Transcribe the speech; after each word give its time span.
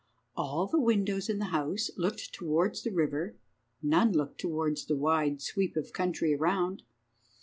All 0.35 0.65
the 0.65 0.79
windows 0.81 1.29
in 1.29 1.37
the 1.37 1.45
house 1.53 1.91
looked 1.95 2.33
towards 2.33 2.81
the 2.81 2.89
river, 2.91 3.35
none 3.83 4.13
looked 4.13 4.39
towards 4.41 4.87
the 4.87 4.95
wide 4.95 5.43
sweep 5.43 5.75
of 5.77 5.93
country 5.93 6.33
around. 6.33 6.81